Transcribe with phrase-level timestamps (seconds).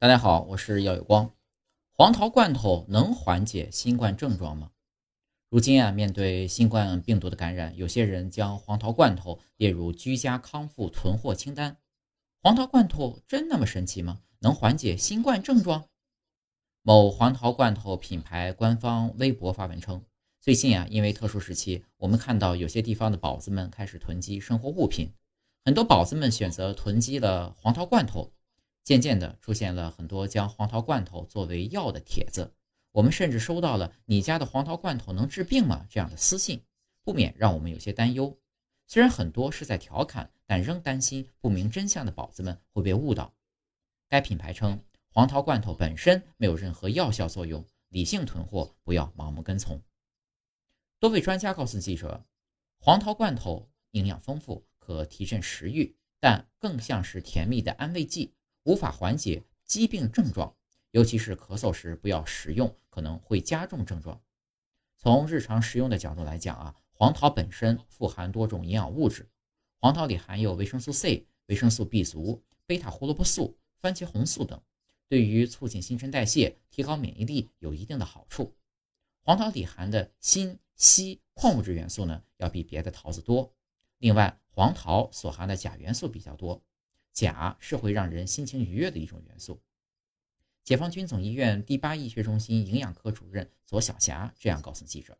[0.00, 1.30] 大家好，我是耀有光。
[1.92, 4.70] 黄桃罐头能缓解新冠症状吗？
[5.50, 11.76] 如今啊，面对新冠病毒的感染，有些人将黄桃罐头列入居家康复囤货清单。
[12.42, 14.22] 黄桃罐头真那么神奇吗？
[14.38, 15.84] 能缓解新冠症状？
[16.80, 20.02] 某黄桃罐头品牌官方微博发文称，
[20.40, 25.12] 最近啊，因为特殊时期，我们看到有些地方的宝子们开始囤积生活物品，
[25.62, 28.32] 很多宝子们选择囤积了黄桃罐头。
[28.82, 32.54] 渐渐的出现了很多将黄桃罐头作为药的帖子，
[32.92, 36.64] 我们甚至收到了“你家的黄桃罐头能治病吗”这样的私信，
[37.04, 38.36] 不免让我们有些担忧。
[38.86, 43.32] 虽然很多是在调侃，但仍担心不明真相的宝子们会被误导。
[44.08, 49.80] 该品牌称，黄桃罐头本身没有任何药效作用，理性囤货，不要盲目跟从。
[50.98, 52.24] 多位专家告诉记者，
[52.80, 58.34] 黄桃罐头营养丰富，可提振食欲，但更像是甜蜜的安慰剂。
[58.70, 60.54] 无法缓解疾病症状，
[60.92, 64.22] 尤其是咳嗽时不要食用，可能会加重症状。
[64.96, 69.28] 从日常食用的角度来讲啊，黄桃本身富含多种营养物质，
[69.80, 74.62] 黄桃里含有维生素 C、维生素 B 族、贝塔胡萝卜素、番茄红素等，
[75.08, 78.54] 对于促进新陈代谢、提高免疫力有一定的好处。
[79.24, 83.52] 黄桃里含的锌、硒矿物质元素呢，要比别的桃子多。
[83.98, 86.62] 另外，黄桃所含的钾元素比较多。
[87.12, 89.60] 钾是会让人心情愉悦的一种元素。
[90.62, 95.18] 解放军总医院第八医学中心营养科主任左晓霞这样告诉记者：“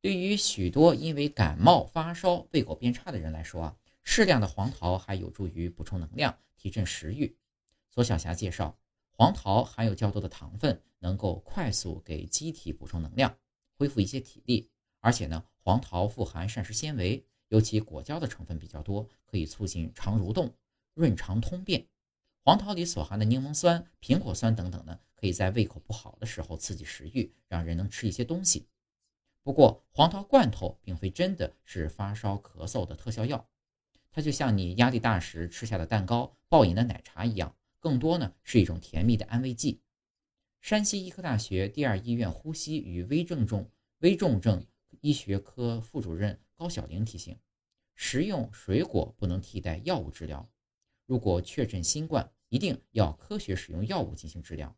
[0.00, 7.36] 对于许多因为感冒、发烧、胃口变差的人来说啊，适量的黄桃还有助于补充能量、提振食欲。”
[7.90, 8.78] 左晓霞介绍，
[9.10, 13.36] 黄桃含有较多的糖分，能够快速给机体补充能量，
[13.76, 14.70] 恢复一些体力。
[15.00, 20.54] 而且呢，黄桃富含膳食纤维，尤其果胶的成分比较多，可以促进肠蠕动。
[20.94, 21.86] 润肠通便，
[22.44, 28.66] 黄桃里所含的柠檬酸、苹果酸等等呢，可以在胃口不好的时候刺激食欲，让人能吃一些东西。
[29.42, 33.48] 不过，黄桃罐头并非真的是发烧咳嗽的特效药，
[34.10, 39.80] 它就像你压力大时吃下的蛋糕、暴饮的奶茶一样，更多呢是一种甜蜜的安慰剂。
[40.60, 43.70] 山西医科大学第二医院呼吸与危重症
[44.00, 44.66] 危重症
[45.00, 47.38] 医学科副主任高晓玲提醒：
[47.94, 50.50] 食用水果不能替代药物治疗。
[51.08, 54.76] 如果确诊新冠，一定要科学使用药物进行治疗。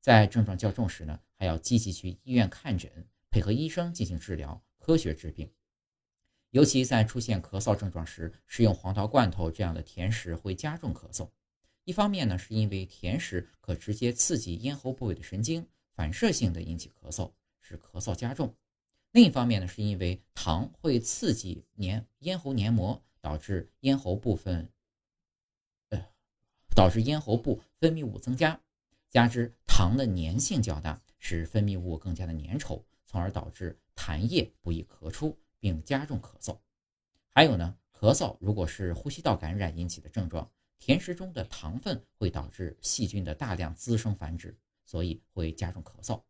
[0.00, 2.88] 在症状较重时呢，还要积极去医院看诊，
[3.32, 5.52] 配合医生进行治疗，科学治病。
[6.50, 11.28] 尤其在出现咳嗽症状时，食用黄桃罐头这样的甜食会加重咳嗽。
[11.82, 18.48] 一方面呢，是因为甜食可直接刺激咽喉部位的神经，反射性的引起咳嗽，使咳嗽加重；
[19.10, 24.70] 另一方面呢，是因为糖会刺激黏咽喉黏膜，导致咽喉部分。
[26.76, 28.60] 导致咽喉部分泌物增加，
[29.08, 36.58] 加之糖的粘性较大，使分泌物更加的粘稠，从而导致痰液不易咳出，并加重咳嗽。
[37.30, 44.54] 还有呢，咳嗽如果是呼吸道感染引起的症状，甜食中的糖分会导致细菌的大量滋生繁殖，
[44.84, 46.20] 所以会加重咳嗽。